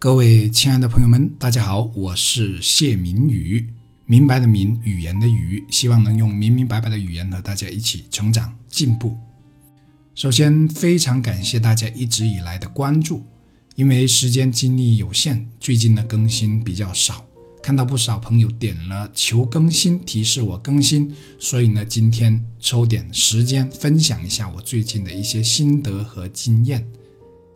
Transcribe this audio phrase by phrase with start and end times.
[0.00, 3.68] 各位亲爱的朋友们，大家好，我是谢明宇，
[4.06, 9.14] 明白的明，语言的语，希望能用明明白白的语言和大家一起成长进步。
[10.14, 13.26] 首先，非常感谢大家一直以来的关注，
[13.76, 17.22] 因为时间精力有限，最近的更新比较少，
[17.62, 26.88] 看到不少朋友点了求更新提示我更新，所以呢，今天抽点时间分享一下我最近的一些心得和经验。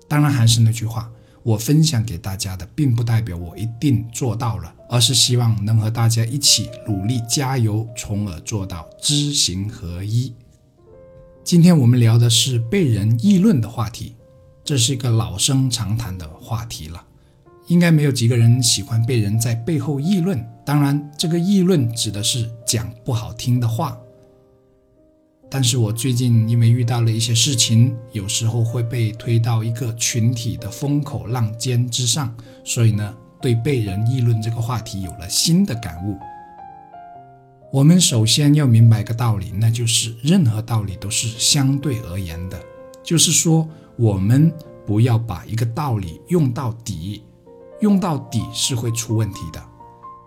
[0.07, 1.11] 当然，还是那句话。
[1.45, 10.35] 我分享给大家的，并不代表我一定做到了，而是希望能和大家一起努力加油，从而做到知行合一。
[11.45, 14.17] 今天我们聊的是被人议论的话题，
[14.65, 17.05] 这是一个老生常谈的话题了，
[17.67, 20.43] 应该没有几个人喜欢被人在背后议论。
[20.65, 24.01] 当然，这个议论指的是讲不好听的话。
[25.55, 36.19] 但是我最近因为遇到了一些事情，有时候会被推到一个群体的风口浪尖之上，所以呢，对被人议论这个话题有了新的感悟。
[37.73, 42.61] 我们首先要明白一个道理，那就是任何道理都是相对而言的，
[43.05, 44.53] 就是说我们
[44.85, 47.23] 不要把一个道理用到底，
[47.81, 49.65] 用到底是会出问题的。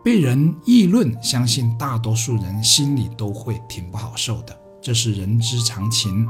[0.05, 4.57] 被人议论，相信大多数人心里都会挺不好受的。
[4.87, 6.25] 这是人之常情，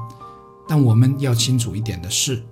[0.67, 2.43] 但我们要清楚一点的是，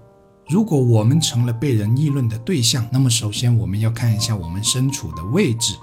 [0.47, 5.73] 如果我们成了被人议论的对象，那么首先我们要看一下我们身处的位置。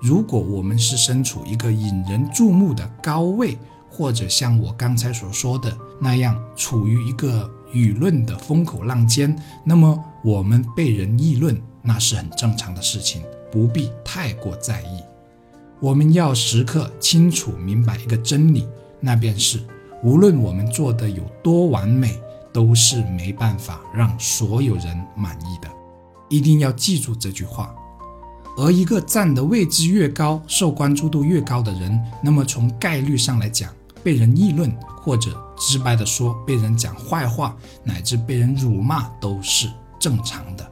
[0.00, 3.58] 如果我们是身处一个引人注目的高位，
[3.90, 15.02] 或者像我刚才所说的那样，处于一个舆论的风口浪尖，那么我们被人议论，那是很正常的事情，不必太过在意。
[15.80, 18.68] 我们要时刻清楚明白一个真理。
[19.04, 19.62] 那便是，
[20.02, 22.18] 无论我们做的有多完美，
[22.54, 25.68] 都是没办法让所有人满意的。
[26.30, 27.74] 一定要记住这句话。
[28.56, 33.70] 而一个站的位置越高，受关注度越高的人，那么从概率上来讲，
[34.02, 39.68] 被人议论，或者直白的说，被人讲坏话，乃至被人辱骂，都是
[40.00, 40.66] 正常的。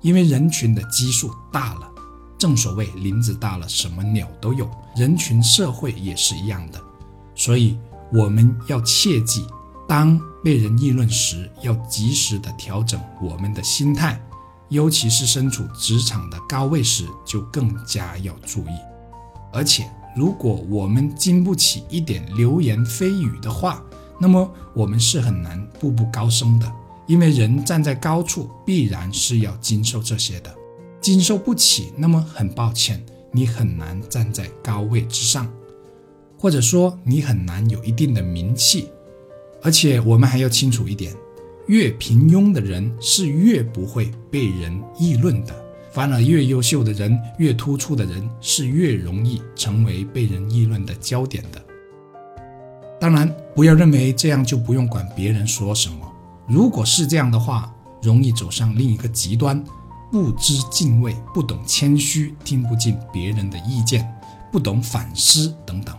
[0.00, 1.88] 因为人群的基数大了，
[2.36, 4.68] 正所谓林子大了，什么鸟都有。
[4.96, 6.80] 人群社会也是一样的。
[7.36, 7.78] 所以
[8.12, 9.46] 我们要切记，
[9.86, 14.20] 当被人议论时，要及时的调整我们的心态，
[14.70, 18.78] 尤其是身处职场的高位时，就更加要注意。
[19.52, 23.82] 而且，如果我们经不起一点流言蜚语的话，
[24.18, 26.72] 那么我们是很难步步高升的。
[27.06, 30.52] 因为人站在高处，必然是要经受这些的，
[31.00, 35.48] 经受不起，那么很抱歉，你很难站在高位之上。
[36.38, 38.88] 或者说你很难有一定的名气，
[39.62, 41.14] 而且我们还要清楚一点，
[41.66, 45.54] 越平庸的人是越不会被人议论的，
[45.92, 51.62] 反而越优秀的人、越突出的人是越容易成为被人议论的焦点的。
[53.00, 56.12] 当然，不要认为这样就不用管别人说什么，
[56.46, 59.62] 如果是这样的话，容易走上另一个极端，
[60.12, 64.06] 不知敬畏、不懂谦虚、听不进别人的意见、
[64.52, 65.96] 不懂反思等等。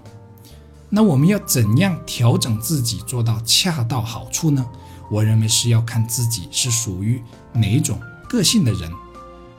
[0.90, 4.66] 那我们要怎样调整自己，做到恰到好处呢？
[5.10, 7.22] 我认为是要看自己是属于
[7.54, 8.00] 哪种
[8.30, 8.92] 个性的人。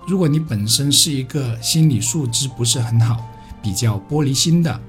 [0.06, 3.26] 如果你本身是一个心理素质不是很好、
[3.62, 4.80] 比较玻璃心的，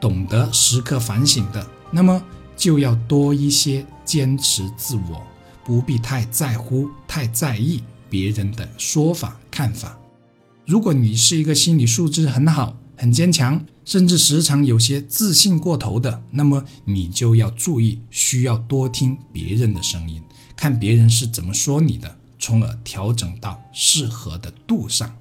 [0.00, 2.20] 懂得时刻反省的，那么
[2.56, 5.22] 就要多一些坚持自我，
[5.64, 9.96] 不必太在乎、太在意别人的说法、看法。
[10.64, 13.64] 如果你是一个心理素质很好、很坚强。
[13.86, 20.20] 甚至时常有些自信过头的，那么你就要注意，需要多听别人的声音，
[20.56, 25.16] 看别人是怎么说你的，从而调整到适合的度上。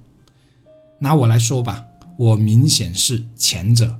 [0.98, 1.86] 拿我来说吧，
[2.18, 4.00] 我明显是前者，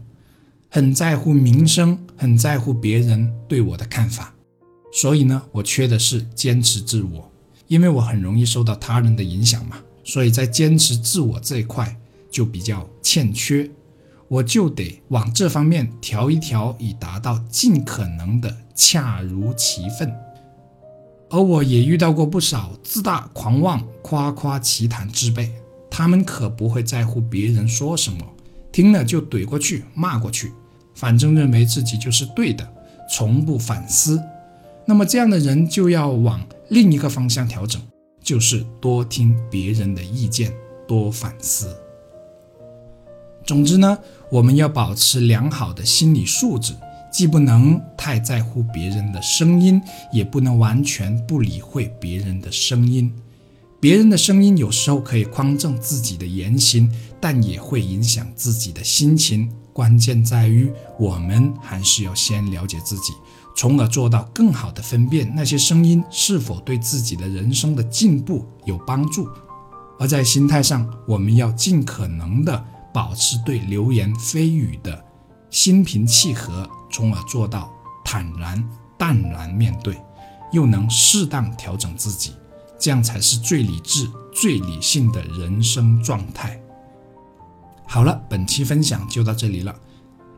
[0.68, 4.34] 很在乎名声，很在乎别人对我的看法，
[4.92, 7.32] 所以呢，我缺的是坚持自我，
[7.68, 11.96] 因为我很容易受到他人的影响嘛，所以在坚持自我这一块
[12.32, 13.70] 就比较欠缺。
[14.28, 20.12] 我就得往这方面调一调，以达到尽可能的恰如其分。
[21.30, 25.52] 而我也遇到过不少自大狂妄、夸夸其谈之辈，
[25.90, 28.20] 他们可不会在乎别人说什么，
[28.72, 30.52] 听了就怼过去、骂过去，
[30.94, 32.68] 反正认为自己就是对的，
[33.10, 34.22] 从不反思。
[34.86, 37.82] 那么这样的人就要往另一个方向调整，
[38.22, 40.54] 就是多听别人的意见，
[40.88, 41.76] 多反思。
[43.46, 43.98] 总之呢，
[44.32, 46.74] 我们要保持良好的心理素质，
[47.12, 49.80] 既不能太在乎别人的声音，
[50.12, 53.14] 也不能完全不理会别人的声音。
[53.80, 59.48] 别人的声音有时候可以匡正自己的言行，但也会影响自己的心情。
[59.72, 63.14] 关键在于，我们还是要先了解自己，
[63.56, 69.28] 从而做到更好的分辨那些声音是否对自己的人生的进步有帮助。
[70.00, 72.66] 而在心态上，我们要尽可能的
[72.96, 75.04] 保持对流言蜚语的
[75.50, 77.70] 心平气和，从而做到
[78.06, 78.64] 坦然
[78.98, 79.98] 淡然面对，
[80.54, 82.32] 又能适当调整自己，
[82.80, 86.58] 这样才是最理智、最理性的人生状态。
[87.86, 89.76] 好了，本期分享就到这里了。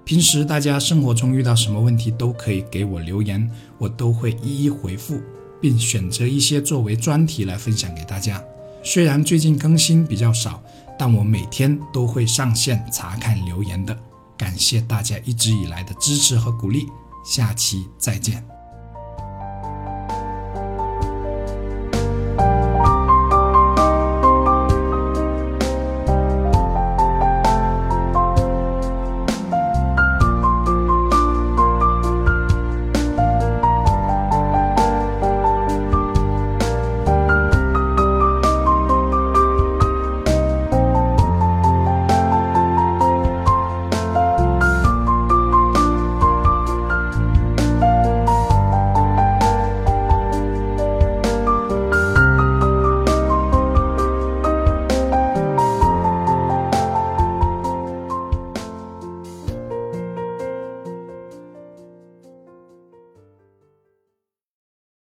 [0.03, 5.21] 平时大家生活中遇到什么问题，都可以给我留言，我都会一一回复，
[5.61, 8.43] 并选择一些作为专题来分享给大家。
[8.83, 10.63] 虽然最近更新比较少，
[10.97, 13.97] 但我每天都会上线查看留言的。
[14.37, 16.87] 感谢大家一直以来的支持和鼓励，
[17.25, 18.56] 下期再见。